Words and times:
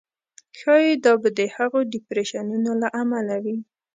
ښایي 0.59 0.91
دا 1.05 1.13
به 1.21 1.29
د 1.37 1.39
هغو 1.55 1.79
ډېپریشنونو 1.93 2.71
له 2.81 2.87
امله 3.01 3.35
وي. 3.43 3.57